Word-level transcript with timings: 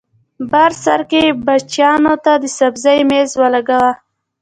بر 0.51 0.71
سر 0.83 1.01
کې 1.11 1.23
بچیانو 1.45 2.13
ته 2.23 2.33
د 2.41 2.45
سبزۍ 2.57 2.99
مېز 3.09 3.29
ولګاوه 3.41 3.93